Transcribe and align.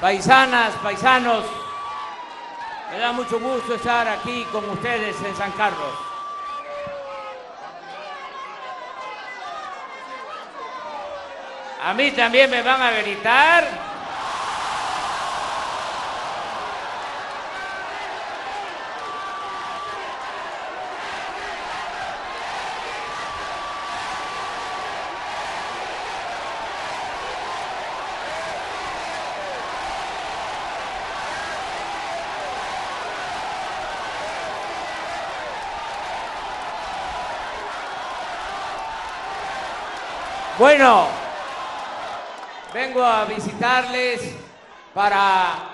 paisanas, 0.00 0.74
paisanos, 0.82 1.44
me 2.90 2.98
da 2.98 3.12
mucho 3.12 3.38
gusto 3.38 3.74
estar 3.74 4.08
aquí 4.08 4.44
con 4.50 4.68
ustedes 4.70 5.16
en 5.22 5.36
San 5.36 5.52
Carlos. 5.52 5.94
A 11.82 11.94
mí 11.94 12.10
también 12.12 12.50
me 12.50 12.62
van 12.62 12.82
a 12.82 12.90
gritar. 12.90 13.89
Bueno, 40.60 41.08
vengo 42.74 43.02
a 43.02 43.24
visitarles 43.24 44.20
para 44.92 45.70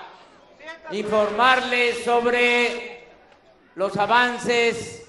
informarles 0.91 2.05
sobre 2.05 3.05
los 3.75 3.97
avances 3.97 5.05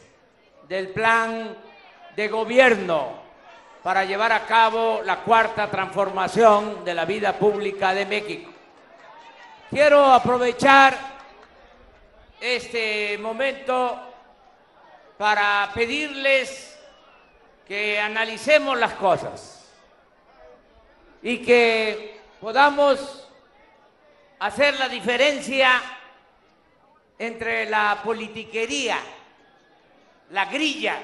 del 0.66 0.88
plan 0.88 1.56
de 2.16 2.26
gobierno 2.26 3.22
para 3.80 4.04
llevar 4.04 4.32
a 4.32 4.46
cabo 4.46 5.00
la 5.04 5.20
cuarta 5.20 5.70
transformación 5.70 6.84
de 6.84 6.94
la 6.94 7.04
vida 7.04 7.34
pública 7.34 7.94
de 7.94 8.04
México. 8.04 8.50
Quiero 9.70 10.06
aprovechar 10.06 10.98
este 12.40 13.16
momento 13.18 13.96
para 15.16 15.70
pedirles 15.72 16.76
que 17.64 18.00
analicemos 18.00 18.76
las 18.76 18.94
cosas 18.94 19.57
y 21.22 21.38
que 21.38 22.20
podamos 22.40 23.28
hacer 24.38 24.78
la 24.78 24.88
diferencia 24.88 25.80
entre 27.18 27.68
la 27.68 28.00
politiquería, 28.02 28.98
la 30.30 30.44
grilla 30.44 30.96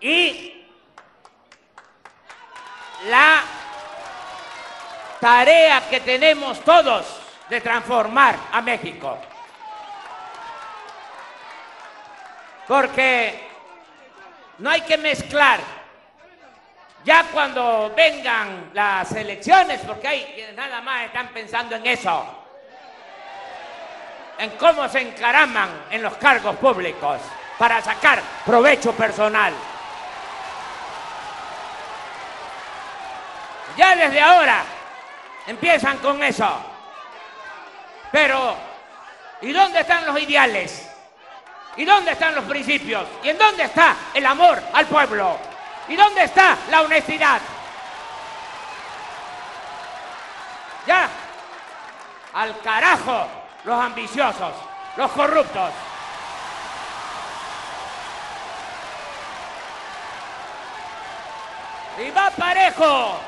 y 0.00 0.64
la 3.06 3.42
tarea 5.20 5.88
que 5.88 6.00
tenemos 6.00 6.60
todos 6.60 7.20
de 7.48 7.60
transformar 7.60 8.36
a 8.52 8.60
México. 8.62 9.18
Porque 12.68 13.48
no 14.58 14.70
hay 14.70 14.82
que 14.82 14.98
mezclar 14.98 15.77
ya 17.08 17.24
cuando 17.32 17.90
vengan 17.96 18.68
las 18.74 19.10
elecciones, 19.12 19.80
porque 19.86 20.06
hay 20.06 20.24
quienes 20.34 20.54
nada 20.54 20.82
más 20.82 21.06
están 21.06 21.28
pensando 21.28 21.74
en 21.74 21.86
eso, 21.86 22.22
en 24.36 24.50
cómo 24.58 24.86
se 24.90 25.00
encaraman 25.00 25.70
en 25.90 26.02
los 26.02 26.14
cargos 26.18 26.54
públicos 26.56 27.18
para 27.56 27.80
sacar 27.80 28.20
provecho 28.44 28.92
personal. 28.92 29.54
Ya 33.78 33.96
desde 33.96 34.20
ahora 34.20 34.62
empiezan 35.46 35.96
con 35.98 36.22
eso. 36.22 36.62
Pero, 38.12 38.54
¿y 39.40 39.50
dónde 39.50 39.80
están 39.80 40.04
los 40.04 40.20
ideales? 40.20 40.90
¿Y 41.74 41.86
dónde 41.86 42.12
están 42.12 42.34
los 42.34 42.44
principios? 42.44 43.06
¿Y 43.22 43.30
en 43.30 43.38
dónde 43.38 43.62
está 43.62 43.96
el 44.12 44.26
amor 44.26 44.62
al 44.74 44.84
pueblo? 44.84 45.47
¿Y 45.88 45.96
dónde 45.96 46.24
está 46.24 46.56
la 46.70 46.82
honestidad? 46.82 47.40
Ya, 50.86 51.08
al 52.34 52.58
carajo 52.60 53.26
los 53.64 53.80
ambiciosos, 53.80 54.54
los 54.96 55.10
corruptos. 55.12 55.70
Y 61.98 62.10
va 62.10 62.30
parejo. 62.30 63.18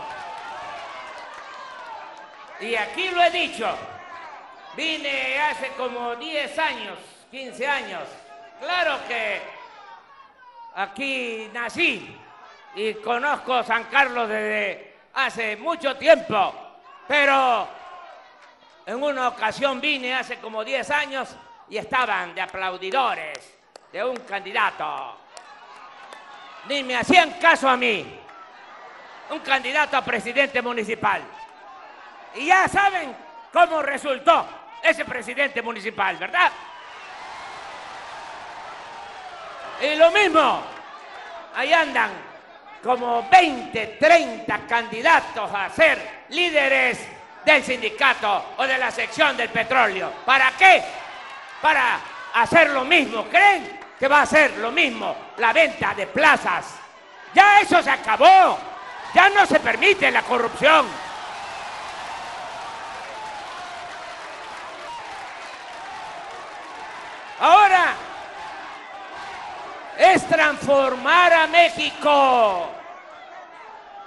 Y 2.60 2.74
aquí 2.76 3.08
lo 3.08 3.22
he 3.22 3.30
dicho. 3.30 3.76
Vine 4.76 5.40
hace 5.40 5.68
como 5.72 6.14
10 6.14 6.58
años, 6.58 6.98
15 7.30 7.66
años. 7.66 8.02
Claro 8.60 8.98
que 9.08 9.42
aquí 10.76 11.50
nací 11.52 12.16
y 12.74 12.94
conozco 12.94 13.62
San 13.64 13.84
Carlos 13.84 14.28
desde 14.28 14.94
hace 15.14 15.56
mucho 15.56 15.96
tiempo, 15.96 16.54
pero 17.08 17.68
en 18.86 19.02
una 19.02 19.28
ocasión 19.28 19.80
vine 19.80 20.14
hace 20.14 20.38
como 20.38 20.64
10 20.64 20.90
años 20.90 21.36
y 21.68 21.76
estaban 21.76 22.34
de 22.34 22.40
aplaudidores 22.40 23.58
de 23.92 24.04
un 24.04 24.16
candidato. 24.18 25.16
Ni 26.68 26.82
me 26.82 26.96
hacían 26.96 27.32
caso 27.32 27.68
a 27.68 27.76
mí. 27.76 28.18
Un 29.30 29.40
candidato 29.40 29.96
a 29.96 30.04
presidente 30.04 30.60
municipal. 30.60 31.22
Y 32.34 32.46
ya 32.46 32.68
saben 32.68 33.16
cómo 33.52 33.82
resultó 33.82 34.46
ese 34.82 35.04
presidente 35.04 35.62
municipal, 35.62 36.16
¿verdad? 36.16 36.50
Y 39.82 39.94
lo 39.96 40.10
mismo, 40.10 40.62
ahí 41.54 41.72
andan 41.72 42.29
como 42.82 43.28
20, 43.30 43.98
30 43.98 44.58
candidatos 44.66 45.50
a 45.52 45.68
ser 45.70 46.24
líderes 46.30 46.98
del 47.44 47.62
sindicato 47.62 48.54
o 48.56 48.66
de 48.66 48.78
la 48.78 48.90
sección 48.90 49.36
del 49.36 49.48
petróleo. 49.50 50.12
¿Para 50.24 50.52
qué? 50.52 50.82
Para 51.60 52.00
hacer 52.34 52.70
lo 52.70 52.84
mismo. 52.84 53.24
¿Creen 53.24 53.80
que 53.98 54.08
va 54.08 54.22
a 54.22 54.26
ser 54.26 54.56
lo 54.58 54.70
mismo 54.70 55.14
la 55.36 55.52
venta 55.52 55.94
de 55.94 56.06
plazas? 56.06 56.66
Ya 57.34 57.60
eso 57.60 57.82
se 57.82 57.90
acabó. 57.90 58.58
Ya 59.14 59.28
no 59.28 59.44
se 59.44 59.60
permite 59.60 60.10
la 60.10 60.22
corrupción. 60.22 60.86
Ahora 67.40 67.94
es 70.00 70.26
transformar 70.26 71.30
a 71.30 71.46
México 71.46 72.70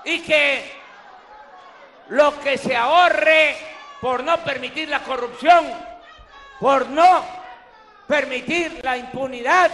y 0.04 0.20
que 0.22 0.74
lo 2.10 2.40
que 2.40 2.58
se 2.58 2.76
ahorre 2.76 3.56
por 4.02 4.24
no 4.24 4.44
permitir 4.44 4.90
la 4.90 5.04
corrupción, 5.04 5.72
por 6.60 6.90
no 6.90 7.24
permitir 8.08 8.80
la 8.84 8.98
impunidad, 8.98 9.70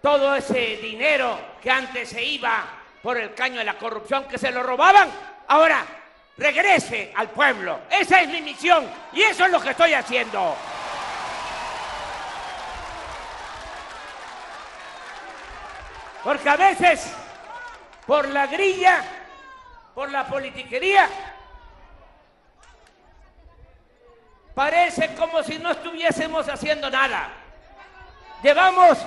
todo 0.00 0.36
ese 0.36 0.76
dinero 0.76 1.36
que 1.60 1.72
antes 1.72 2.10
se 2.10 2.22
iba 2.22 2.64
por 3.02 3.18
el 3.18 3.34
caño 3.34 3.58
de 3.58 3.64
la 3.64 3.76
corrupción, 3.76 4.28
que 4.28 4.38
se 4.38 4.52
lo 4.52 4.62
robaban, 4.62 5.10
ahora 5.48 5.84
regrese 6.36 7.12
al 7.16 7.30
pueblo. 7.30 7.80
Esa 7.90 8.20
es 8.20 8.28
mi 8.28 8.42
misión 8.42 8.88
y 9.12 9.22
eso 9.22 9.44
es 9.44 9.50
lo 9.50 9.60
que 9.60 9.70
estoy 9.70 9.92
haciendo. 9.92 10.54
Porque 16.24 16.48
a 16.48 16.56
veces, 16.56 17.12
por 18.06 18.28
la 18.28 18.46
grilla, 18.46 19.02
por 19.94 20.10
la 20.10 20.26
politiquería, 20.26 21.08
parece 24.54 25.14
como 25.14 25.42
si 25.42 25.58
no 25.58 25.70
estuviésemos 25.70 26.48
haciendo 26.48 26.90
nada. 26.90 27.30
Llevamos 28.42 28.98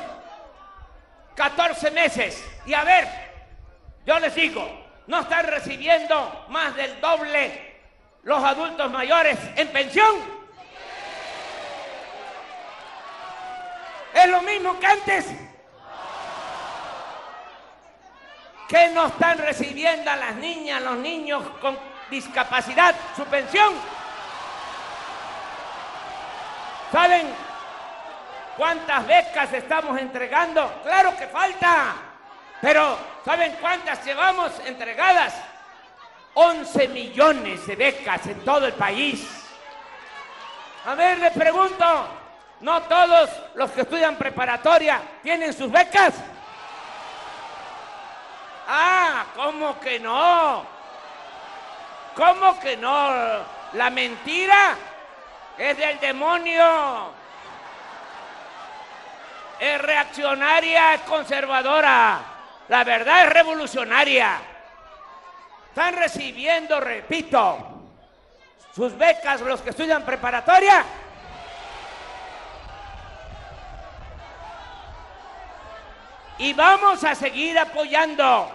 14 1.36 1.92
meses 1.92 2.44
y 2.66 2.74
a 2.74 2.84
ver, 2.84 3.08
yo 4.06 4.20
les 4.20 4.34
digo, 4.36 4.66
no 5.08 5.20
están 5.22 5.48
recibiendo 5.48 6.46
más 6.50 6.76
del 6.76 7.00
doble 7.02 7.72
los 8.24 8.44
adultos 8.44 8.92
mayores 8.92 9.38
en 9.56 9.68
pensión. 9.70 10.42
Es 14.14 14.28
lo 14.28 14.42
mismo 14.42 14.80
que 14.80 14.88
antes. 14.88 15.51
Que 18.72 18.88
no 18.88 19.08
están 19.08 19.38
recibiendo 19.38 20.10
a 20.10 20.16
las 20.16 20.36
niñas, 20.36 20.82
los 20.82 20.96
niños 20.96 21.44
con 21.60 21.78
discapacidad 22.10 22.96
su 23.18 23.26
pensión? 23.26 23.74
¿Saben 26.90 27.28
cuántas 28.56 29.06
becas 29.06 29.52
estamos 29.52 30.00
entregando? 30.00 30.74
Claro 30.84 31.18
que 31.18 31.28
falta, 31.28 31.96
pero 32.62 32.98
¿saben 33.26 33.58
cuántas 33.60 34.06
llevamos 34.06 34.54
entregadas? 34.66 35.34
11 36.34 36.88
millones 36.88 37.68
de 37.68 37.76
becas 37.76 38.26
en 38.28 38.40
todo 38.46 38.68
el 38.68 38.74
país. 38.74 39.28
A 40.86 40.96
ver, 40.96 41.20
le 41.20 41.32
pregunto, 41.32 42.08
¿no 42.62 42.84
todos 42.84 43.30
los 43.56 43.70
que 43.72 43.82
estudian 43.82 44.16
preparatoria 44.16 45.02
tienen 45.22 45.52
sus 45.52 45.70
becas? 45.70 46.14
Ah, 48.68 49.26
¿cómo 49.36 49.80
que 49.80 50.00
no? 50.00 50.66
¿Cómo 52.16 52.60
que 52.60 52.78
no? 52.78 53.10
La 53.74 53.90
mentira 53.90 54.76
es 55.58 55.78
del 55.78 56.00
demonio. 56.00 57.12
Es 59.60 59.82
reaccionaria, 59.82 60.96
es 60.96 61.02
conservadora. 61.02 62.20
La 62.68 62.84
verdad 62.84 63.26
es 63.26 63.34
revolucionaria. 63.34 64.40
Están 65.70 65.96
recibiendo, 65.96 66.80
repito, 66.80 67.58
sus 68.76 68.98
becas 68.98 69.42
los 69.42 69.62
que 69.62 69.70
estudian 69.70 70.04
preparatoria. 70.04 70.84
Y 76.42 76.54
vamos 76.54 77.04
a 77.04 77.14
seguir 77.14 77.60
apoyando 77.60 78.52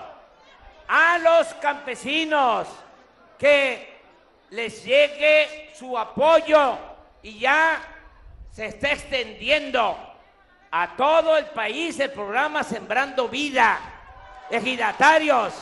a 0.89 1.19
los 1.19 1.55
campesinos 1.55 2.67
que 3.39 4.01
les 4.51 4.85
llegue 4.85 5.73
su 5.79 5.97
apoyo 5.97 6.77
y 7.23 7.39
ya 7.39 7.81
se 8.51 8.67
está 8.67 8.91
extendiendo 8.91 9.97
a 10.69 10.97
todo 10.97 11.37
el 11.37 11.45
país 11.47 12.01
el 12.01 12.11
programa 12.11 12.65
Sembrando 12.65 13.29
Vida, 13.29 13.79
ejidatarios, 14.51 15.55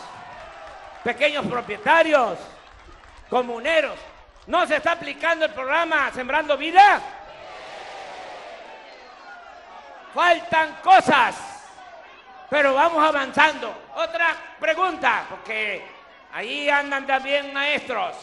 pequeños 1.03 1.45
propietarios, 1.45 2.39
comuneros. 3.29 3.99
¿No 4.47 4.67
se 4.67 4.77
está 4.77 4.93
aplicando 4.93 5.45
el 5.45 5.53
programa 5.53 6.11
Sembrando 6.11 6.57
Vida? 6.57 7.03
Faltan 10.15 10.77
cosas, 10.83 11.54
pero 12.55 12.73
vamos 12.73 13.05
avanzando. 13.05 13.75
Otra 13.97 14.29
pregunta, 14.61 15.25
porque 15.29 15.85
ahí 16.33 16.71
andan 16.71 17.05
también 17.05 17.53
maestros. 17.53 18.15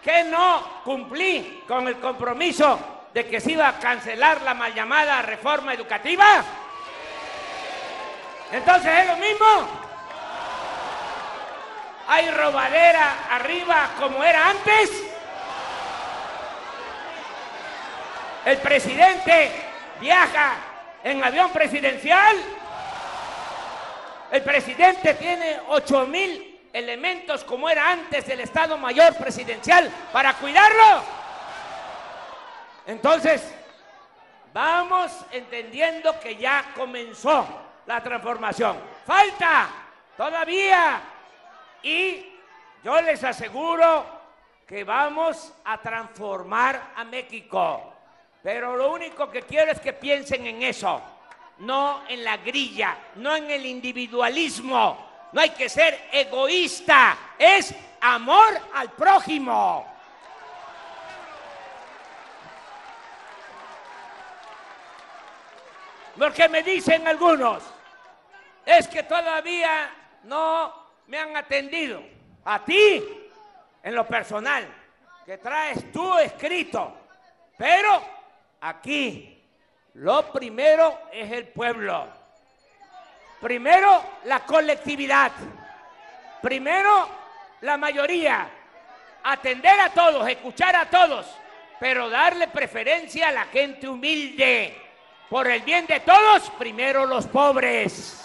¿Que 0.00 0.22
no 0.22 0.82
cumplí 0.84 1.64
con 1.66 1.88
el 1.88 1.98
compromiso 1.98 2.78
de 3.12 3.26
que 3.26 3.40
se 3.40 3.50
iba 3.50 3.66
a 3.66 3.80
cancelar 3.80 4.40
la 4.42 4.54
mal 4.54 4.72
llamada 4.72 5.20
reforma 5.22 5.74
educativa? 5.74 6.44
Entonces 8.52 8.98
es 9.00 9.06
lo 9.08 9.16
mismo. 9.16 9.46
Hay 12.06 12.30
robadera 12.30 13.26
arriba 13.32 13.90
como 13.98 14.22
era 14.22 14.50
antes. 14.50 14.90
El 18.44 18.58
presidente 18.58 19.50
viaja 20.00 20.54
en 21.02 21.24
avión 21.24 21.50
presidencial. 21.50 22.61
El 24.32 24.42
presidente 24.42 25.12
tiene 25.12 25.60
ocho 25.68 26.06
mil 26.06 26.58
elementos 26.72 27.44
como 27.44 27.68
era 27.68 27.90
antes 27.90 28.26
del 28.26 28.40
Estado 28.40 28.78
Mayor 28.78 29.14
Presidencial 29.14 29.92
para 30.10 30.32
cuidarlo. 30.32 31.02
Entonces, 32.86 33.54
vamos 34.54 35.12
entendiendo 35.32 36.18
que 36.18 36.36
ya 36.36 36.72
comenzó 36.74 37.46
la 37.84 38.02
transformación. 38.02 38.78
Falta 39.04 39.68
todavía. 40.16 41.02
Y 41.82 42.32
yo 42.82 43.02
les 43.02 43.22
aseguro 43.22 44.06
que 44.66 44.82
vamos 44.82 45.52
a 45.62 45.76
transformar 45.76 46.92
a 46.96 47.04
México. 47.04 47.92
Pero 48.42 48.76
lo 48.76 48.92
único 48.92 49.30
que 49.30 49.42
quiero 49.42 49.72
es 49.72 49.80
que 49.80 49.92
piensen 49.92 50.46
en 50.46 50.62
eso, 50.62 51.02
no 51.58 52.02
en 52.08 52.24
la 52.24 52.36
grilla, 52.38 52.96
no 53.16 53.36
en 53.36 53.50
el 53.50 53.66
individualismo. 53.66 55.10
No 55.32 55.40
hay 55.40 55.50
que 55.50 55.68
ser 55.68 56.08
egoísta, 56.12 57.16
es 57.38 57.74
amor 58.00 58.60
al 58.74 58.90
prójimo. 58.90 59.86
Porque 66.18 66.48
me 66.48 66.62
dicen 66.62 67.08
algunos, 67.08 67.62
es 68.66 68.86
que 68.88 69.02
todavía 69.02 69.90
no 70.24 70.72
me 71.06 71.18
han 71.18 71.36
atendido. 71.36 72.02
A 72.44 72.64
ti, 72.64 73.02
en 73.82 73.94
lo 73.94 74.06
personal, 74.06 74.66
que 75.24 75.38
traes 75.38 75.90
tú 75.92 76.18
escrito. 76.18 76.94
Pero 77.56 78.02
aquí, 78.60 79.41
lo 79.94 80.32
primero 80.32 81.02
es 81.12 81.30
el 81.30 81.48
pueblo. 81.48 82.06
Primero, 83.40 84.02
la 84.24 84.40
colectividad. 84.40 85.32
Primero, 86.40 87.08
la 87.60 87.76
mayoría. 87.76 88.48
Atender 89.24 89.78
a 89.80 89.90
todos, 89.90 90.28
escuchar 90.28 90.74
a 90.74 90.86
todos, 90.86 91.26
pero 91.78 92.08
darle 92.08 92.48
preferencia 92.48 93.28
a 93.28 93.32
la 93.32 93.44
gente 93.46 93.88
humilde 93.88 94.76
por 95.28 95.46
el 95.48 95.62
bien 95.62 95.86
de 95.86 96.00
todos, 96.00 96.50
primero 96.58 97.06
los 97.06 97.26
pobres. 97.26 98.18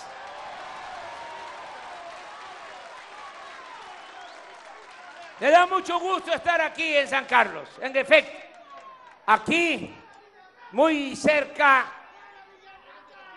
Me 5.40 5.52
da 5.52 5.68
mucho 5.68 6.00
gusto 6.00 6.34
estar 6.34 6.60
aquí 6.62 6.96
en 6.96 7.08
San 7.08 7.26
Carlos. 7.26 7.70
En 7.80 7.96
efecto, 7.96 8.36
aquí, 9.28 9.96
muy 10.72 11.16
cerca, 11.16 11.86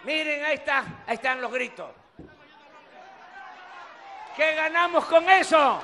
miren, 0.05 0.45
ahí 0.45 0.55
está, 0.55 0.85
ahí 1.07 1.15
están 1.15 1.41
los 1.41 1.53
gritos. 1.53 1.91
¿Qué 4.37 4.55
ganamos 4.55 5.05
con 5.07 5.29
eso? 5.29 5.83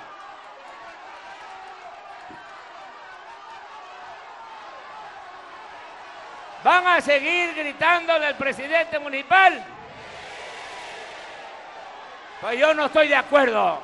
¿Van 6.65 6.87
a 6.87 7.01
seguir 7.01 7.55
gritando 7.55 8.19
del 8.19 8.35
presidente 8.35 8.99
municipal? 8.99 9.65
Pues 12.41 12.59
yo 12.59 12.75
no 12.75 12.87
estoy 12.87 13.09
de 13.09 13.17
acuerdo. 13.17 13.81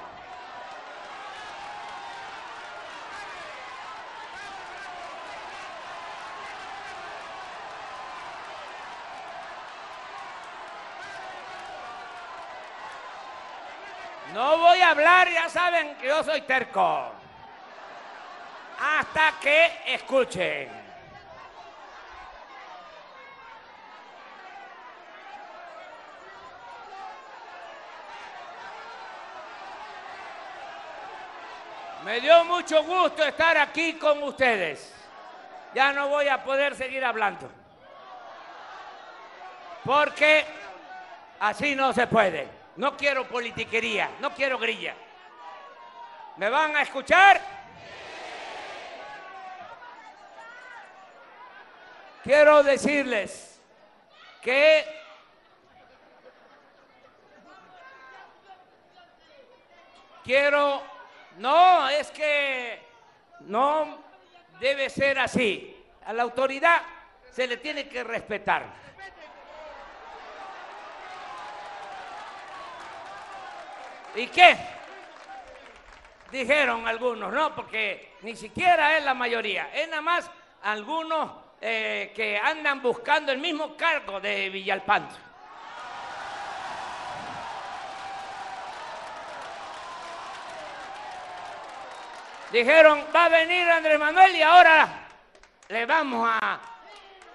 No 14.35 14.57
voy 14.57 14.81
a 14.81 14.82
hablar, 14.93 15.31
ya 15.31 15.49
saben 15.49 15.97
que 15.97 16.07
yo 16.07 16.23
soy 16.23 16.43
terco. 16.43 17.13
Hasta 18.79 19.35
que 19.41 19.73
escuchen. 19.87 20.69
Me 32.05 32.21
dio 32.21 32.45
mucho 32.45 32.83
gusto 32.83 33.25
estar 33.25 33.57
aquí 33.57 33.95
con 33.95 34.23
ustedes. 34.25 34.95
Ya 35.75 35.93
no 35.93 36.09
voy 36.09 36.29
a 36.29 36.43
poder 36.43 36.75
seguir 36.75 37.05
hablando. 37.05 37.49
Porque 39.85 40.45
así 41.41 41.75
no 41.75 41.93
se 41.93 42.07
puede. 42.07 42.62
No 42.77 42.97
quiero 42.97 43.29
politiquería, 43.29 44.11
no 44.21 44.33
quiero 44.35 44.59
grilla. 44.59 44.95
¿Me 46.37 46.49
van 46.49 46.75
a 46.77 46.83
escuchar? 46.83 47.41
Quiero 52.23 52.63
decirles 52.63 53.61
que 54.41 54.85
quiero 60.25 60.83
no, 61.39 61.89
es 61.89 62.11
que 62.11 62.81
no 63.41 63.99
debe 64.61 64.91
ser 64.91 65.19
así. 65.19 65.77
A 66.05 66.13
la 66.13 66.23
autoridad 66.23 66.83
se 67.31 67.47
le 67.47 67.57
tiene 67.57 67.89
que 67.89 68.05
respetar. 68.05 68.82
¿Y 74.15 74.27
qué? 74.27 74.57
Dijeron 76.31 76.87
algunos, 76.87 77.33
no, 77.33 77.55
porque 77.55 78.17
ni 78.23 78.37
siquiera 78.37 78.97
es 78.97 79.05
la 79.05 79.15
mayoría, 79.15 79.71
es 79.73 79.89
nada 79.89 80.03
más 80.03 80.31
algunos 80.63 81.31
eh, 81.61 82.13
que 82.15 82.39
andan 82.39 82.83
buscando 82.83 83.33
el 83.33 83.39
mismo 83.39 83.77
cargo 83.77 84.21
de 84.21 84.51
Villalpando. 84.51 85.15
Dijeron, 92.51 93.07
va 93.15 93.25
a 93.25 93.29
venir 93.31 93.69
Andrés 93.71 93.99
Manuel 93.99 94.37
y 94.37 94.43
ahora 94.43 94.89
le 95.69 95.87
vamos 95.87 96.29
a, 96.31 96.61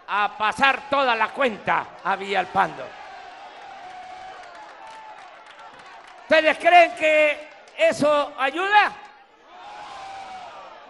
a 0.08 0.38
pasar 0.38 0.90
toda 0.90 1.16
la 1.16 1.30
cuenta 1.30 1.88
a 2.04 2.16
Villalpando. 2.16 3.07
¿Ustedes 6.30 6.58
creen 6.58 6.94
que 6.96 7.48
eso 7.78 8.34
ayuda? 8.38 8.92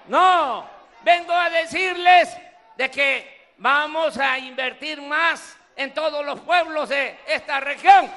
No, 0.08 0.68
vengo 1.04 1.32
a 1.32 1.48
decirles 1.52 2.36
de 2.76 2.90
que 2.90 3.52
vamos 3.60 4.18
a 4.18 4.40
invertir 4.40 5.00
más 5.00 5.56
en 5.76 5.94
todos 5.94 6.26
los 6.26 6.40
pueblos 6.40 6.90
de 6.90 7.20
esta 7.28 7.60
región. 7.60 8.12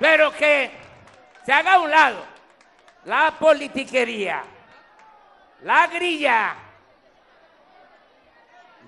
Pero 0.00 0.32
que 0.32 0.72
se 1.46 1.52
haga 1.52 1.74
a 1.74 1.78
un 1.78 1.90
lado 1.92 2.26
la 3.04 3.30
politiquería, 3.38 4.42
la 5.62 5.86
grilla. 5.86 6.56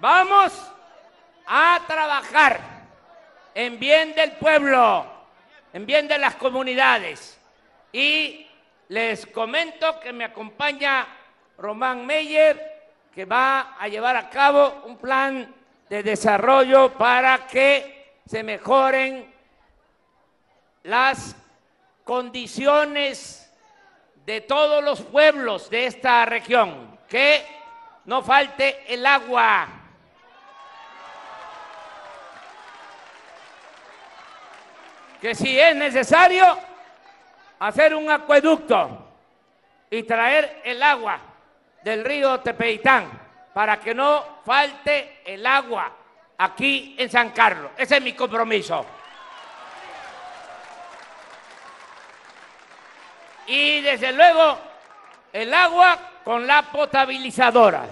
Vamos 0.00 0.71
a 1.46 1.80
trabajar 1.86 2.60
en 3.54 3.78
bien 3.78 4.14
del 4.14 4.32
pueblo, 4.32 5.06
en 5.72 5.86
bien 5.86 6.08
de 6.08 6.18
las 6.18 6.36
comunidades. 6.36 7.38
Y 7.92 8.46
les 8.88 9.26
comento 9.26 10.00
que 10.00 10.12
me 10.12 10.24
acompaña 10.24 11.06
Román 11.58 12.06
Meyer, 12.06 12.90
que 13.14 13.24
va 13.24 13.76
a 13.78 13.88
llevar 13.88 14.16
a 14.16 14.30
cabo 14.30 14.82
un 14.86 14.96
plan 14.96 15.54
de 15.88 16.02
desarrollo 16.02 16.92
para 16.94 17.46
que 17.46 18.16
se 18.26 18.42
mejoren 18.42 19.32
las 20.84 21.36
condiciones 22.04 23.52
de 24.24 24.40
todos 24.40 24.82
los 24.82 25.02
pueblos 25.02 25.68
de 25.68 25.86
esta 25.86 26.24
región, 26.24 26.98
que 27.08 27.44
no 28.06 28.22
falte 28.22 28.92
el 28.92 29.04
agua. 29.04 29.81
Que 35.22 35.36
si 35.36 35.56
es 35.56 35.76
necesario 35.76 36.58
hacer 37.60 37.94
un 37.94 38.10
acueducto 38.10 39.08
y 39.88 40.02
traer 40.02 40.62
el 40.64 40.82
agua 40.82 41.20
del 41.84 42.04
río 42.04 42.40
Tepeitán 42.40 43.08
para 43.54 43.78
que 43.78 43.94
no 43.94 44.40
falte 44.44 45.20
el 45.24 45.46
agua 45.46 45.92
aquí 46.38 46.96
en 46.98 47.08
San 47.08 47.30
Carlos. 47.30 47.70
Ese 47.76 47.98
es 47.98 48.02
mi 48.02 48.14
compromiso. 48.14 48.84
Y 53.46 53.80
desde 53.80 54.12
luego 54.12 54.58
el 55.32 55.54
agua 55.54 55.98
con 56.24 56.48
la 56.48 56.62
potabilizadora. 56.62 57.86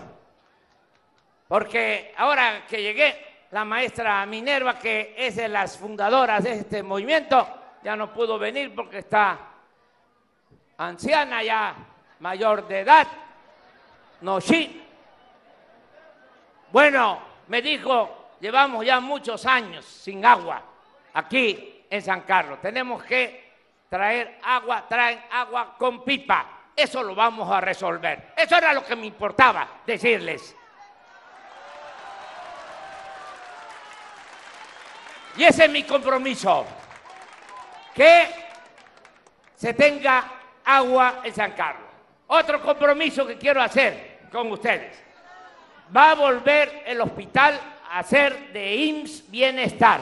Porque 1.47 2.13
ahora 2.17 2.67
que 2.69 2.83
llegué, 2.83 3.30
la 3.51 3.65
maestra 3.65 4.25
Minerva, 4.27 4.79
que 4.79 5.15
es 5.17 5.37
de 5.37 5.49
las 5.49 5.77
fundadoras 5.77 6.45
de 6.45 6.53
este 6.53 6.83
movimiento, 6.83 7.47
ya 7.83 7.97
no 7.97 8.13
pudo 8.13 8.39
venir 8.39 8.75
porque 8.75 8.99
está 8.99 9.39
anciana, 10.79 11.43
ya 11.43 11.75
mayor 12.21 12.67
de 12.69 12.81
edad. 12.81 13.07
No, 14.21 14.41
sí. 14.41 14.87
Bueno, 16.71 17.21
me 17.49 17.61
dijo, 17.61 18.35
llevamos 18.41 18.85
ya 18.85 19.01
muchos 19.01 19.45
años 19.47 19.85
sin 19.85 20.25
agua 20.25 20.63
aquí 21.15 21.85
en 21.91 22.03
San 22.03 22.21
Carlos. 22.21 22.61
Tenemos 22.61 23.03
que 23.03 23.51
traer 23.89 24.39
agua, 24.45 24.87
traen 24.89 25.21
agua 25.33 25.75
con 25.77 26.05
pipa. 26.05 26.47
Eso 26.77 27.03
lo 27.03 27.15
vamos 27.15 27.51
a 27.51 27.61
resolver. 27.61 28.33
Eso 28.37 28.57
era 28.57 28.73
lo 28.73 28.85
que 28.85 28.95
me 28.95 29.07
importaba 29.07 29.67
decirles. 29.85 30.57
Y 35.37 35.45
ese 35.45 35.65
es 35.65 35.71
mi 35.71 35.83
compromiso. 35.85 36.67
Que 37.95 38.29
se 39.55 39.75
tenga 39.75 40.25
agua 40.65 41.21
en 41.25 41.35
San 41.35 41.53
Carlos. 41.53 41.89
Otro 42.27 42.63
compromiso 42.63 43.27
que 43.27 43.37
quiero 43.37 43.61
hacer 43.61 44.21
con 44.31 44.51
ustedes. 44.53 44.97
Va 45.95 46.13
a 46.13 46.15
volver 46.15 46.85
el 46.87 47.01
hospital 47.01 47.61
a 47.91 48.03
ser 48.03 48.53
de 48.53 48.77
IMSS 48.77 49.31
Bienestar. 49.31 50.01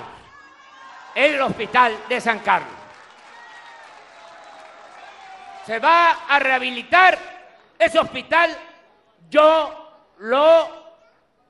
El 1.14 1.40
hospital 1.40 1.96
de 2.08 2.20
San 2.20 2.40
Carlos 2.40 2.78
se 5.68 5.78
va 5.80 6.24
a 6.26 6.38
rehabilitar 6.38 7.18
ese 7.78 7.98
hospital. 7.98 8.56
Yo 9.28 10.14
lo 10.20 10.94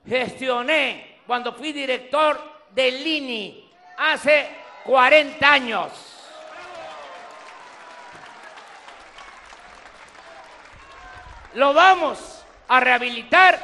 gestioné 0.05 1.21
cuando 1.25 1.53
fui 1.53 1.71
director 1.71 2.37
del 2.71 3.07
INI 3.07 3.68
hace 3.99 4.47
40 4.85 5.51
años. 5.51 5.91
Lo 11.55 11.73
vamos 11.73 12.45
a 12.69 12.79
rehabilitar 12.79 13.59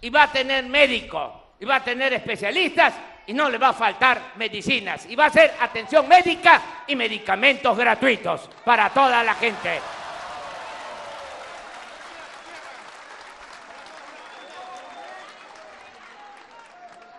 y 0.00 0.10
va 0.10 0.24
a 0.24 0.32
tener 0.32 0.64
médico 0.64 1.52
y 1.60 1.64
va 1.64 1.76
a 1.76 1.84
tener 1.84 2.12
especialistas 2.12 2.94
y 3.26 3.34
no 3.34 3.48
le 3.50 3.58
va 3.58 3.68
a 3.68 3.72
faltar 3.72 4.32
medicinas 4.36 5.06
y 5.06 5.14
va 5.14 5.26
a 5.26 5.30
ser 5.30 5.54
atención 5.60 6.08
médica 6.08 6.60
y 6.86 6.96
medicamentos 6.96 7.76
gratuitos 7.76 8.48
para 8.64 8.90
toda 8.90 9.22
la 9.22 9.34
gente. 9.34 9.80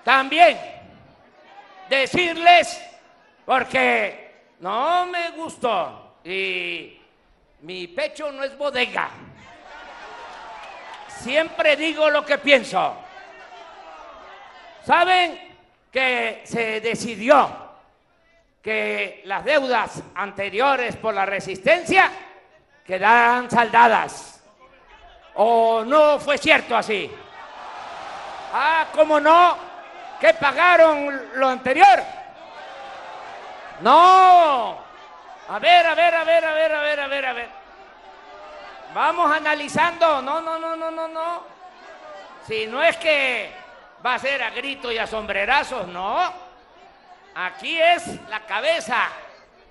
También 0.03 0.78
decirles, 1.89 2.81
porque 3.45 4.53
no 4.59 5.05
me 5.07 5.31
gustó 5.31 6.17
y 6.23 6.99
mi 7.61 7.87
pecho 7.87 8.31
no 8.31 8.43
es 8.43 8.57
bodega. 8.57 9.09
Siempre 11.07 11.75
digo 11.75 12.09
lo 12.09 12.25
que 12.25 12.37
pienso. 12.37 12.95
¿Saben? 14.85 15.49
que 15.91 16.41
se 16.43 16.81
decidió 16.81 17.69
que 18.61 19.21
las 19.25 19.43
deudas 19.43 20.03
anteriores 20.15 20.95
por 20.97 21.13
la 21.13 21.25
resistencia 21.25 22.11
quedaran 22.85 23.49
saldadas. 23.49 24.43
¿O 25.35 25.83
no 25.85 26.19
fue 26.19 26.37
cierto 26.37 26.75
así? 26.75 27.09
Ah, 28.53 28.87
¿cómo 28.93 29.19
no? 29.19 29.68
¿Que 30.19 30.33
pagaron 30.33 31.29
lo 31.35 31.47
anterior? 31.47 32.03
No. 33.81 34.77
A 35.47 35.59
ver, 35.59 35.85
a 35.85 35.95
ver, 35.95 36.15
a 36.15 36.23
ver, 36.23 36.45
a 36.45 36.53
ver, 36.53 36.73
a 36.73 36.81
ver, 36.81 36.99
a 36.99 37.07
ver, 37.07 37.25
a 37.25 37.33
ver. 37.33 37.49
Vamos 38.93 39.31
analizando. 39.31 40.21
No, 40.21 40.41
no, 40.41 40.59
no, 40.59 40.75
no, 40.75 40.91
no, 40.91 41.07
no. 41.07 41.43
Si 42.45 42.67
no 42.67 42.83
es 42.83 42.97
que 42.97 43.51
va 44.05 44.15
a 44.15 44.19
ser 44.19 44.43
a 44.43 44.49
grito 44.49 44.91
y 44.91 44.97
a 44.97 45.07
sombrerazos, 45.07 45.87
no. 45.87 46.49
Aquí 47.35 47.79
es 47.79 48.19
la 48.29 48.41
cabeza, 48.41 49.07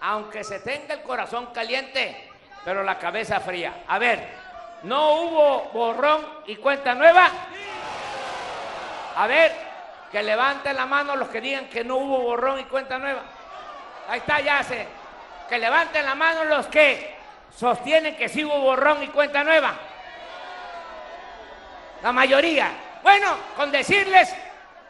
aunque 0.01 0.45
se 0.45 0.61
tenga 0.61 0.95
el 0.95 1.03
corazón 1.03 1.47
caliente, 1.47 2.31
pero 2.65 2.83
la 2.83 2.99
cabeza 2.99 3.41
fría. 3.41 3.85
A 3.87 3.99
ver, 3.99 4.27
¿no 4.85 5.13
hubo 5.21 5.71
borrón 5.73 6.27
y 6.47 6.57
cuenta 6.57 6.95
nueva? 6.95 7.31
A 9.17 9.27
ver, 9.27 9.68
que 10.11 10.23
levanten 10.23 10.77
la 10.77 10.87
mano 10.87 11.17
los 11.17 11.29
que 11.29 11.41
digan 11.41 11.69
que 11.69 11.85
no 11.85 11.97
hubo 11.97 12.21
borrón 12.21 12.61
y 12.61 12.65
cuenta 12.65 12.99
nueva. 12.99 13.23
Ahí 14.09 14.21
está, 14.21 14.41
ya 14.41 14.63
se. 14.63 14.87
Que 15.49 15.59
levanten 15.59 16.05
la 16.05 16.15
mano 16.15 16.45
los 16.45 16.67
que 16.67 17.17
sostienen 17.55 18.17
que 18.17 18.29
sí 18.29 18.45
hubo 18.45 18.61
borrón 18.61 19.03
y 19.03 19.09
cuenta 19.09 19.45
nueva. 19.45 19.75
La 22.03 22.13
mayoría. 22.13 22.71
Bueno, 23.03 23.37
con 23.57 23.71
decirles 23.71 24.35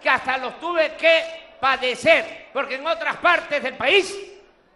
que 0.00 0.08
hasta 0.08 0.38
los 0.38 0.58
tuve 0.60 0.94
que 0.94 1.48
padecer, 1.60 2.48
porque 2.52 2.76
en 2.76 2.87
otras 2.87 3.16
partes 3.16 3.62
del 3.62 3.75
país 3.75 4.16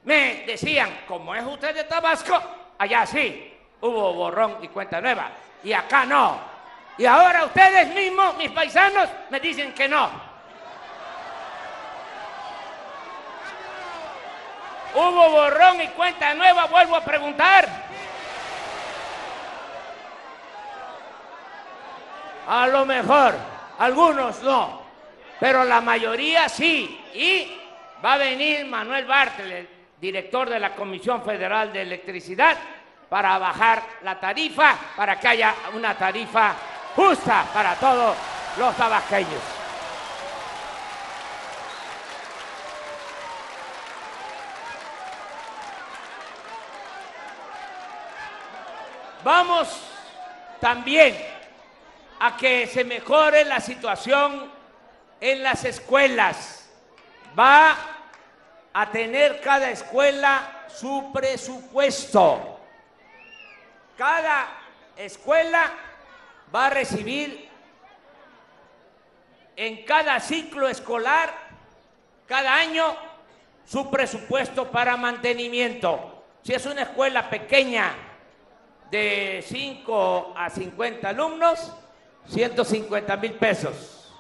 me 0.04 0.44
decían, 0.46 1.02
como 1.06 1.34
es 1.34 1.44
usted 1.44 1.74
de 1.74 1.84
Tabasco, 1.84 2.40
allá 2.78 3.06
sí, 3.06 3.54
hubo 3.80 4.12
borrón 4.14 4.58
y 4.62 4.68
cuenta 4.68 5.00
nueva, 5.00 5.30
y 5.62 5.72
acá 5.72 6.04
no. 6.04 6.38
Y 6.98 7.06
ahora 7.06 7.44
ustedes 7.44 7.94
mismos, 7.94 8.36
mis 8.36 8.50
paisanos, 8.50 9.08
me 9.30 9.40
dicen 9.40 9.72
que 9.72 9.88
no. 9.88 10.31
Hubo 14.94 15.30
borrón 15.30 15.80
y 15.80 15.88
cuenta 15.88 16.34
nueva, 16.34 16.66
vuelvo 16.66 16.96
a 16.96 17.04
preguntar. 17.04 17.68
A 22.46 22.66
lo 22.66 22.84
mejor, 22.84 23.34
algunos 23.78 24.42
no, 24.42 24.82
pero 25.40 25.64
la 25.64 25.80
mayoría 25.80 26.48
sí. 26.48 27.00
Y 27.14 27.56
va 28.04 28.14
a 28.14 28.18
venir 28.18 28.66
Manuel 28.66 29.06
Bartel, 29.06 29.68
director 30.00 30.50
de 30.50 30.58
la 30.58 30.74
Comisión 30.74 31.22
Federal 31.22 31.72
de 31.72 31.82
Electricidad, 31.82 32.56
para 33.08 33.38
bajar 33.38 33.82
la 34.02 34.18
tarifa, 34.18 34.76
para 34.96 35.18
que 35.18 35.28
haya 35.28 35.54
una 35.74 35.96
tarifa 35.96 36.54
justa 36.96 37.44
para 37.54 37.74
todos 37.76 38.16
los 38.58 38.76
tabasqueños. 38.76 39.61
Vamos 49.24 49.68
también 50.60 51.16
a 52.18 52.36
que 52.36 52.66
se 52.66 52.82
mejore 52.82 53.44
la 53.44 53.60
situación 53.60 54.50
en 55.20 55.42
las 55.42 55.64
escuelas. 55.64 56.68
Va 57.38 57.76
a 58.72 58.90
tener 58.90 59.40
cada 59.40 59.70
escuela 59.70 60.66
su 60.68 61.12
presupuesto. 61.12 62.60
Cada 63.96 64.48
escuela 64.96 65.72
va 66.52 66.66
a 66.66 66.70
recibir 66.70 67.48
en 69.54 69.84
cada 69.84 70.18
ciclo 70.18 70.68
escolar, 70.68 71.32
cada 72.26 72.54
año, 72.54 72.96
su 73.64 73.88
presupuesto 73.88 74.70
para 74.70 74.96
mantenimiento. 74.96 76.24
Si 76.42 76.52
es 76.52 76.66
una 76.66 76.82
escuela 76.82 77.30
pequeña 77.30 77.94
de 78.92 79.42
5 79.48 80.34
a 80.36 80.50
50 80.50 81.08
alumnos, 81.08 81.72
150 82.28 83.16
mil 83.16 83.32
pesos. 83.32 84.12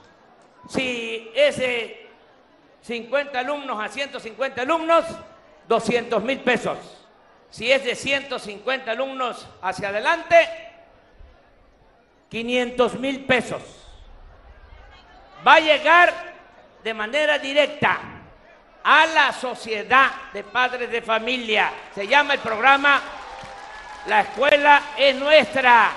Si 0.70 1.30
es 1.34 1.58
de 1.58 2.10
50 2.80 3.38
alumnos 3.38 3.78
a 3.78 3.88
150 3.88 4.62
alumnos, 4.62 5.04
200 5.68 6.24
mil 6.24 6.40
pesos. 6.40 6.78
Si 7.50 7.70
es 7.70 7.84
de 7.84 7.94
150 7.94 8.90
alumnos 8.90 9.46
hacia 9.60 9.90
adelante, 9.90 10.36
500 12.30 12.94
mil 12.94 13.26
pesos. 13.26 13.60
Va 15.46 15.56
a 15.56 15.60
llegar 15.60 16.14
de 16.82 16.94
manera 16.94 17.38
directa 17.38 18.00
a 18.82 19.04
la 19.04 19.34
sociedad 19.34 20.32
de 20.32 20.42
padres 20.42 20.90
de 20.90 21.02
familia. 21.02 21.70
Se 21.94 22.06
llama 22.06 22.32
el 22.32 22.40
programa 22.40 23.02
La 24.06 24.22
escuela 24.22 24.82
es 24.96 25.14
nuestra. 25.14 25.92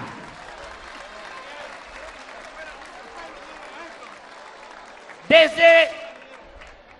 Desde 5.27 5.89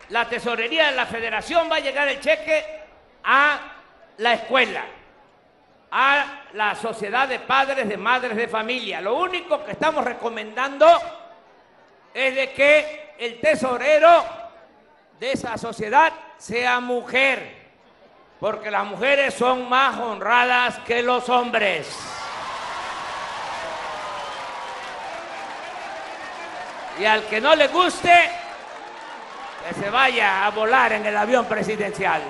la 0.10 0.28
tesorería 0.28 0.90
de 0.90 0.96
la 0.96 1.06
federación 1.06 1.70
va 1.72 1.76
a 1.76 1.80
llegar 1.80 2.08
el 2.08 2.20
cheque 2.20 2.66
a 3.24 3.60
la 4.18 4.34
escuela, 4.34 4.84
a 5.92 6.42
la 6.54 6.74
sociedad 6.74 7.28
de 7.28 7.40
padres, 7.40 7.88
de 7.88 7.98
madres 7.98 8.36
de 8.36 8.48
familia. 8.48 9.00
Lo 9.00 9.16
único 9.18 9.64
que 9.64 9.74
estamos 9.74 10.04
recomendando 10.04 10.88
es 12.14 12.34
de 12.34 12.52
que 12.52 13.14
el 13.20 13.40
tesorero 13.40 14.26
de 15.20 15.34
esa 15.34 15.58
sociedad 15.58 16.12
sea 16.38 16.80
mujer, 16.80 17.65
porque 18.40 18.70
las 18.70 18.86
mujeres 18.86 19.34
son 19.34 19.70
más 19.70 19.98
honradas 19.98 20.80
que 20.80 21.02
los 21.02 21.30
hombres. 21.30 21.88
Y 27.00 27.06
al 27.06 27.26
que 27.26 27.42
no 27.42 27.56
le 27.56 27.68
guste, 27.68 28.32
que 29.68 29.74
se 29.76 29.90
vaya 29.90 30.46
a 30.46 30.52
volar 30.52 30.94
en 30.94 31.06
el 31.06 31.16
avión 31.16 31.46
presidencial. 31.46 32.22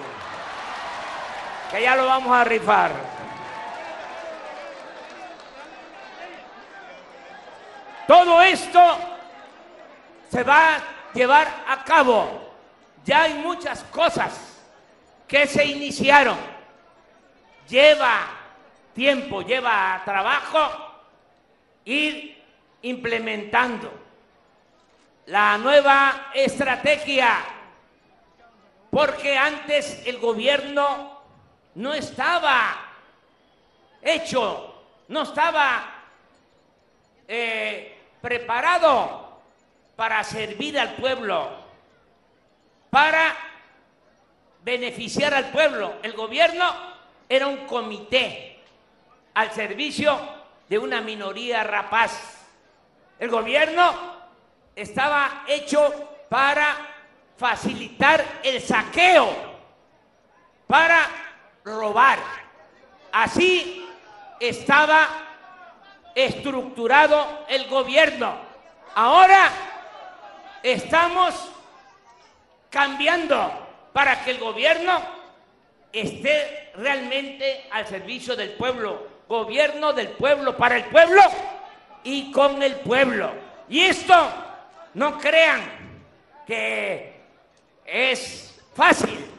Que 1.72 1.82
ya 1.82 1.96
lo 1.96 2.06
vamos 2.06 2.36
a 2.36 2.44
rifar. 2.44 2.92
Todo 8.08 8.42
esto 8.42 8.98
se 10.32 10.44
va 10.44 10.76
a 10.76 10.80
llevar 11.14 11.48
a 11.68 11.84
cabo. 11.84 12.54
Ya 13.04 13.24
hay 13.24 13.34
muchas 13.36 13.84
cosas 13.86 14.55
que 15.28 15.48
se 15.48 15.66
iniciaron. 15.66 16.38
Lleva 17.68 18.28
tiempo, 18.94 19.42
lleva 19.42 20.02
trabajo 20.06 20.70
ir 21.86 22.44
implementando 22.82 23.92
la 25.28 25.58
nueva 25.58 26.32
estrategia, 26.34 27.38
porque 28.92 29.38
antes 29.38 30.06
el 30.06 30.20
gobierno 30.20 31.20
no 31.76 31.94
estaba 31.94 32.76
hecho, 34.02 34.84
no 35.08 35.24
estaba 35.24 35.92
eh, 37.28 37.98
preparado 38.22 39.42
para 39.96 40.24
servir 40.24 40.80
al 40.80 40.96
pueblo, 40.96 41.50
para 42.90 43.36
beneficiar 44.66 45.32
al 45.36 45.52
pueblo. 45.52 45.94
El 46.02 46.14
gobierno 46.14 46.66
era 47.30 47.46
un 47.46 47.68
comité 47.68 48.60
al 49.36 49.52
servicio 49.52 50.20
de 50.68 50.80
una 50.80 51.02
minoría 51.02 51.64
rapaz. 51.64 52.44
El 53.20 53.30
gobierno 53.30 53.94
estaba 54.76 55.44
hecho 55.48 56.10
para 56.30 56.76
facilitar 57.38 58.26
el 58.44 58.60
saqueo, 58.60 59.30
para 60.66 61.10
robar. 61.64 62.18
Así 63.12 63.88
estaba 64.40 65.08
estructurado 66.16 67.46
el 67.48 67.68
gobierno. 67.68 68.36
Ahora 68.96 69.52
estamos 70.64 71.52
cambiando 72.72 73.65
para 73.96 74.26
que 74.26 74.32
el 74.32 74.40
gobierno 74.40 75.00
esté 75.94 76.74
realmente 76.76 77.66
al 77.72 77.88
servicio 77.88 78.36
del 78.36 78.50
pueblo, 78.52 79.08
gobierno 79.26 79.94
del 79.94 80.10
pueblo, 80.10 80.58
para 80.58 80.76
el 80.76 80.84
pueblo 80.84 81.22
y 82.04 82.30
con 82.30 82.62
el 82.62 82.76
pueblo. 82.76 83.32
Y 83.70 83.84
esto 83.84 84.14
no 84.96 85.18
crean 85.18 85.62
que 86.46 87.22
es 87.86 88.62
fácil. 88.76 89.32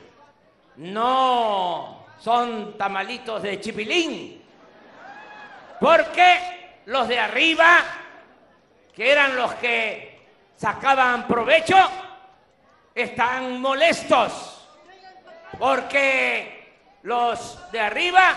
No 0.76 2.06
son 2.18 2.78
tamalitos 2.78 3.42
de 3.42 3.60
chipilín. 3.60 4.42
Porque 5.78 6.80
los 6.86 7.06
de 7.08 7.18
arriba, 7.18 7.84
que 8.94 9.12
eran 9.12 9.36
los 9.36 9.52
que 9.56 10.18
sacaban 10.56 11.28
provecho, 11.28 11.76
están 12.96 13.60
molestos. 13.60 14.66
Porque 15.56 16.98
los 17.02 17.70
de 17.70 17.78
arriba 17.78 18.34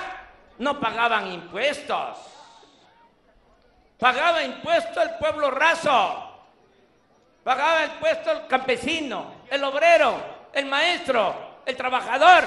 no 0.59 0.79
pagaban 0.79 1.31
impuestos. 1.31 2.17
Pagaba 3.97 4.43
impuesto 4.43 5.01
el 5.01 5.15
pueblo 5.15 5.49
raso 5.49 6.29
Pagaba 7.43 7.83
el 7.83 7.91
puesto 7.91 8.31
el 8.31 8.47
campesino, 8.47 9.45
el 9.49 9.63
obrero, 9.63 10.21
el 10.53 10.65
maestro, 10.67 11.61
el 11.65 11.75
trabajador, 11.75 12.43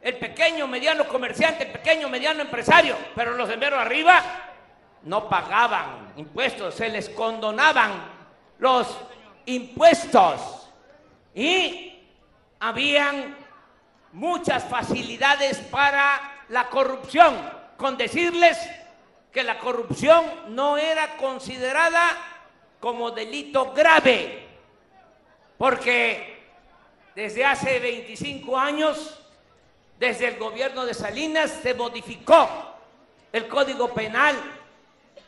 el 0.00 0.16
pequeño, 0.16 0.66
mediano 0.66 1.06
comerciante, 1.06 1.64
el 1.64 1.72
pequeño, 1.72 2.08
mediano 2.08 2.40
empresario. 2.40 2.96
Pero 3.14 3.32
los 3.32 3.48
de 3.48 3.66
arriba 3.66 4.22
no 5.02 5.28
pagaban 5.28 6.14
impuestos, 6.16 6.74
se 6.74 6.88
les 6.88 7.10
condonaban 7.10 7.92
los 8.58 8.96
impuestos. 9.46 10.63
Y 11.34 12.00
habían 12.60 13.36
muchas 14.12 14.64
facilidades 14.64 15.58
para 15.58 16.44
la 16.48 16.68
corrupción, 16.68 17.34
con 17.76 17.96
decirles 17.96 18.58
que 19.32 19.42
la 19.42 19.58
corrupción 19.58 20.24
no 20.54 20.78
era 20.78 21.16
considerada 21.16 22.16
como 22.78 23.10
delito 23.10 23.72
grave, 23.72 24.46
porque 25.58 26.44
desde 27.14 27.44
hace 27.44 27.80
25 27.80 28.58
años, 28.58 29.20
desde 29.98 30.28
el 30.28 30.38
gobierno 30.38 30.84
de 30.84 30.94
Salinas, 30.94 31.50
se 31.62 31.74
modificó 31.74 32.48
el 33.32 33.48
Código 33.48 33.92
Penal 33.92 34.36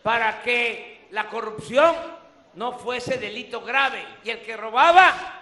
para 0.03 0.43
que 0.43 1.09
la 1.11 1.29
corrupción 1.29 1.95
no 2.55 2.79
fuese 2.79 3.19
delito 3.19 3.61
grave. 3.63 4.05
Y 4.23 4.31
el 4.31 4.43
que 4.43 4.57
robaba 4.57 5.36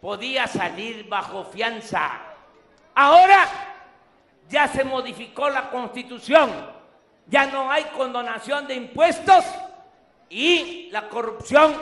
podía 0.00 0.46
salir 0.46 1.08
bajo 1.08 1.44
fianza. 1.44 2.12
Ahora 2.94 3.48
ya 4.48 4.66
se 4.68 4.84
modificó 4.84 5.48
la 5.48 5.70
constitución, 5.70 6.50
ya 7.26 7.46
no 7.46 7.70
hay 7.70 7.84
condonación 7.96 8.66
de 8.66 8.74
impuestos 8.74 9.44
y 10.28 10.88
la 10.90 11.08
corrupción 11.08 11.74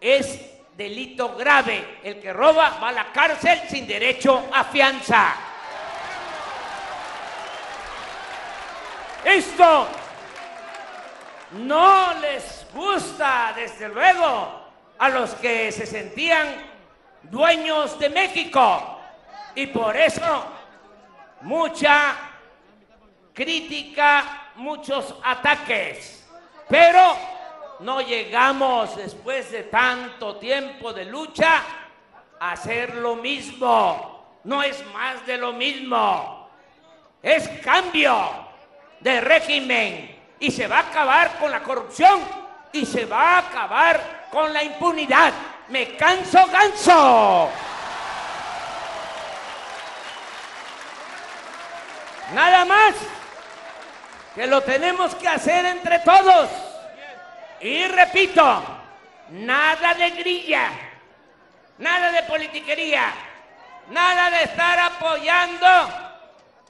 es 0.00 0.54
delito 0.76 1.34
grave. 1.36 2.00
El 2.02 2.20
que 2.20 2.32
roba 2.32 2.78
va 2.82 2.88
a 2.88 2.92
la 2.92 3.12
cárcel 3.12 3.60
sin 3.68 3.86
derecho 3.86 4.48
a 4.52 4.64
fianza. 4.64 5.34
Esto 9.24 9.88
no 11.52 12.14
les 12.20 12.66
gusta, 12.74 13.52
desde 13.56 13.88
luego, 13.88 14.60
a 14.98 15.08
los 15.08 15.34
que 15.36 15.72
se 15.72 15.86
sentían 15.86 16.73
dueños 17.30 17.98
de 17.98 18.10
México. 18.10 18.98
Y 19.54 19.66
por 19.68 19.96
eso 19.96 20.46
mucha 21.42 22.16
crítica, 23.32 24.50
muchos 24.56 25.14
ataques. 25.22 26.26
Pero 26.68 27.16
no 27.80 28.00
llegamos 28.00 28.96
después 28.96 29.50
de 29.50 29.64
tanto 29.64 30.36
tiempo 30.36 30.92
de 30.92 31.04
lucha 31.04 31.62
a 32.40 32.52
hacer 32.52 32.96
lo 32.96 33.16
mismo. 33.16 34.38
No 34.44 34.62
es 34.62 34.84
más 34.92 35.24
de 35.26 35.38
lo 35.38 35.52
mismo. 35.52 36.48
Es 37.22 37.48
cambio 37.62 38.44
de 39.00 39.20
régimen 39.20 40.14
y 40.38 40.50
se 40.50 40.66
va 40.66 40.78
a 40.78 40.88
acabar 40.88 41.38
con 41.38 41.50
la 41.50 41.62
corrupción 41.62 42.20
y 42.72 42.84
se 42.84 43.06
va 43.06 43.36
a 43.36 43.38
acabar 43.38 44.28
con 44.30 44.52
la 44.52 44.62
impunidad. 44.62 45.32
Me 45.68 45.96
canso 45.96 46.46
ganso. 46.46 47.50
Nada 52.32 52.64
más 52.64 52.94
que 54.34 54.46
lo 54.46 54.60
tenemos 54.62 55.14
que 55.14 55.28
hacer 55.28 55.64
entre 55.64 56.00
todos. 56.00 56.50
Y 57.60 57.86
repito, 57.86 58.62
nada 59.30 59.94
de 59.94 60.10
grilla, 60.10 60.70
nada 61.78 62.10
de 62.12 62.22
politiquería, 62.24 63.12
nada 63.90 64.30
de 64.30 64.42
estar 64.44 64.78
apoyando 64.78 65.66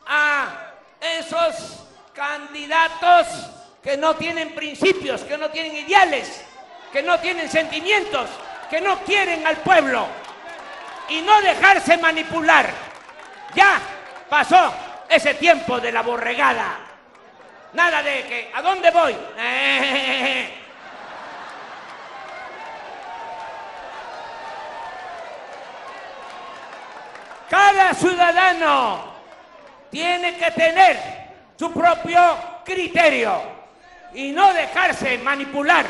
a 0.06 0.72
esos 1.00 1.84
candidatos 2.14 3.26
que 3.82 3.96
no 3.96 4.14
tienen 4.14 4.54
principios, 4.54 5.22
que 5.22 5.36
no 5.36 5.50
tienen 5.50 5.76
ideales, 5.76 6.44
que 6.92 7.02
no 7.02 7.18
tienen 7.18 7.50
sentimientos, 7.50 8.30
que 8.74 8.80
no 8.80 8.98
quieren 9.04 9.46
al 9.46 9.58
pueblo 9.58 10.08
y 11.08 11.20
no 11.20 11.40
dejarse 11.40 11.96
manipular. 11.96 12.68
Ya 13.54 13.78
pasó 14.28 14.74
ese 15.08 15.34
tiempo 15.34 15.78
de 15.78 15.92
la 15.92 16.02
borregada. 16.02 16.78
Nada 17.72 18.02
de 18.02 18.24
que, 18.24 18.50
¿a 18.52 18.60
dónde 18.60 18.90
voy? 18.90 19.14
Cada 27.48 27.94
ciudadano 27.94 29.14
tiene 29.88 30.36
que 30.36 30.50
tener 30.50 30.98
su 31.56 31.72
propio 31.72 32.38
criterio 32.64 33.40
y 34.14 34.32
no 34.32 34.52
dejarse 34.52 35.18
manipular 35.18 35.86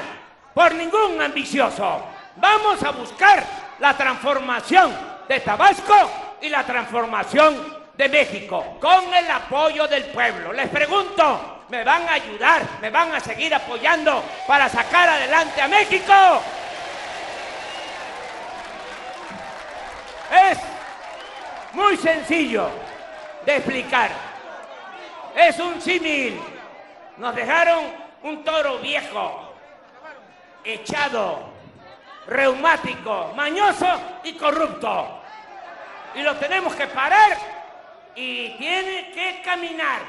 por 0.53 0.75
ningún 0.75 1.23
ambicioso. 1.23 2.14
Vamos 2.37 2.83
a 2.83 2.91
buscar 2.91 3.45
la 3.79 3.97
transformación 3.97 4.93
de 5.29 5.41
Tabasco 5.41 6.11
y 6.41 6.49
la 6.49 6.65
transformación 6.65 7.85
de 7.97 8.09
México 8.09 8.77
con 8.81 9.15
el 9.15 9.31
apoyo 9.31 9.87
del 9.87 10.05
pueblo. 10.07 10.53
Les 10.53 10.69
pregunto, 10.69 11.65
¿me 11.69 11.85
van 11.85 12.09
a 12.09 12.15
ayudar? 12.15 12.63
¿Me 12.81 12.91
van 12.91 13.15
a 13.15 13.21
seguir 13.21 13.55
apoyando 13.55 14.23
para 14.47 14.69
sacar 14.69 15.09
adelante 15.09 15.63
a 15.63 15.69
México? 15.69 16.13
Es 20.51 20.59
muy 21.73 21.97
sencillo 21.97 22.69
de 23.47 23.57
explicar. 23.57 24.11
Es 25.37 25.59
un 25.61 25.81
símil. 25.81 26.41
Nos 27.17 27.35
dejaron 27.35 27.85
un 28.25 28.43
toro 28.43 28.79
viejo, 28.79 29.55
echado, 30.65 31.54
reumático, 32.27 33.33
mañoso 33.35 33.87
y 34.25 34.33
corrupto. 34.35 35.21
Y 36.15 36.23
lo 36.23 36.37
tenemos 36.37 36.75
que 36.75 36.87
parar 36.87 37.37
y 38.15 38.51
tiene 38.51 39.11
que 39.11 39.43
caminar. 39.43 40.01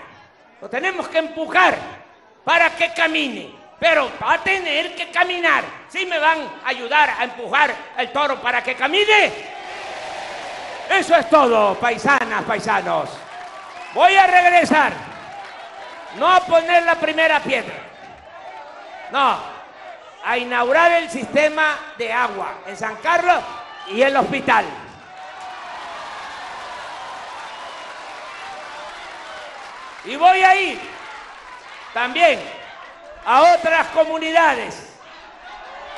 Lo 0.61 0.69
tenemos 0.69 1.07
que 1.07 1.17
empujar 1.17 1.75
para 2.43 2.69
que 2.71 2.93
camine. 2.93 3.53
Pero 3.79 4.09
va 4.21 4.33
a 4.33 4.37
tener 4.37 4.95
que 4.95 5.11
caminar. 5.11 5.63
¿Sí 5.89 6.05
me 6.05 6.17
van 6.17 6.39
a 6.63 6.69
ayudar 6.69 7.09
a 7.19 7.23
empujar 7.25 7.73
el 7.97 8.11
toro 8.11 8.39
para 8.39 8.63
que 8.63 8.75
camine? 8.75 9.33
Eso 10.89 11.15
es 11.15 11.29
todo, 11.29 11.75
paisanas, 11.75 12.43
paisanos. 12.43 13.09
Voy 13.93 14.15
a 14.15 14.27
regresar. 14.27 14.93
No 16.17 16.31
a 16.31 16.39
poner 16.41 16.83
la 16.83 16.95
primera 16.95 17.39
piedra. 17.39 17.75
No. 19.11 19.54
A 20.25 20.37
inaugurar 20.37 20.91
el 20.91 21.09
sistema 21.09 21.77
de 21.97 22.11
agua 22.11 22.55
en 22.65 22.75
San 22.75 22.95
Carlos 22.97 23.43
y 23.87 24.01
el 24.01 24.15
hospital. 24.17 24.65
Y 30.05 30.15
voy 30.15 30.41
a 30.41 30.55
ir 30.55 30.79
también 31.93 32.39
a 33.25 33.55
otras 33.55 33.87
comunidades, 33.87 34.93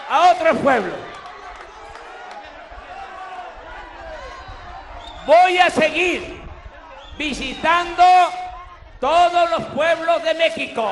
a 0.09 0.31
otros 0.31 0.57
pueblos. 0.57 0.97
Voy 5.25 5.57
a 5.57 5.69
seguir 5.69 6.41
visitando 7.17 8.03
todos 8.99 9.49
los 9.51 9.63
pueblos 9.67 10.23
de 10.23 10.33
México. 10.35 10.89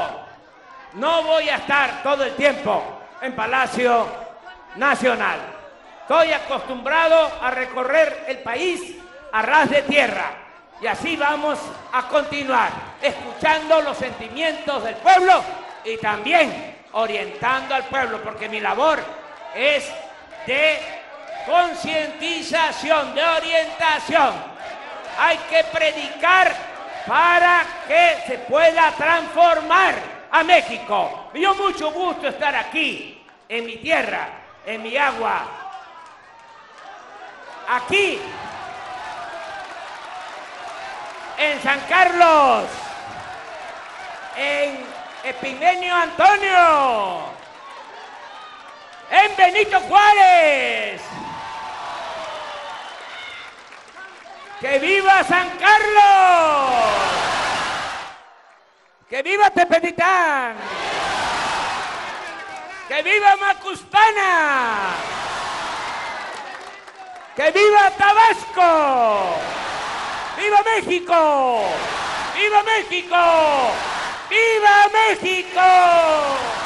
No 0.93 1.23
voy 1.23 1.49
a 1.49 1.55
estar 1.55 2.03
todo 2.03 2.23
el 2.25 2.35
tiempo 2.35 2.94
en 3.25 3.33
Palacio 3.33 4.07
Nacional. 4.75 5.39
Estoy 6.01 6.31
acostumbrado 6.31 7.31
a 7.41 7.49
recorrer 7.49 8.25
el 8.27 8.37
país 8.39 8.97
a 9.31 9.41
ras 9.41 9.69
de 9.69 9.81
tierra 9.81 10.31
y 10.79 10.85
así 10.85 11.17
vamos 11.17 11.57
a 11.91 12.07
continuar, 12.07 12.69
escuchando 13.01 13.81
los 13.81 13.97
sentimientos 13.97 14.83
del 14.83 14.95
pueblo 14.95 15.43
y 15.83 15.97
también 15.97 16.75
orientando 16.91 17.73
al 17.73 17.85
pueblo, 17.85 18.21
porque 18.23 18.47
mi 18.47 18.59
labor 18.59 18.99
es 19.55 19.91
de 20.45 20.77
concientización, 21.47 23.15
de 23.15 23.23
orientación. 23.23 24.33
Hay 25.17 25.37
que 25.49 25.63
predicar 25.63 26.53
para 27.07 27.65
que 27.87 28.17
se 28.27 28.37
pueda 28.39 28.91
transformar 28.91 30.14
a 30.35 30.43
México. 30.43 31.29
Me 31.33 31.39
dio 31.39 31.55
mucho 31.55 31.91
gusto 31.91 32.27
estar 32.27 32.53
aquí, 32.55 33.25
en 33.47 33.65
mi 33.65 33.77
tierra, 33.77 34.27
en 34.65 34.83
mi 34.83 34.97
agua. 34.97 35.45
Aquí 37.69 38.19
en 41.37 41.63
San 41.63 41.79
Carlos, 41.87 42.65
en 44.35 44.85
Epigmenio 45.23 45.95
Antonio, 45.95 47.19
en 49.11 49.35
Benito 49.37 49.79
Juárez. 49.79 51.01
¡Que 54.59 54.79
viva 54.79 55.23
San 55.23 55.49
Carlos! 55.57 57.24
¡Que 59.09 59.21
viva 59.21 59.51
Tepetitán! 59.51 60.55
¡Que 62.87 63.03
viva 63.03 63.35
Macuspana! 63.35 64.95
¡Que 67.35 67.51
viva 67.51 67.91
Tabasco! 67.91 69.35
¡Viva 70.37 70.59
México! 70.63 71.65
¡Viva 72.35 72.63
México! 72.63 73.71
¡Viva 74.27 74.89
México! 74.91 76.64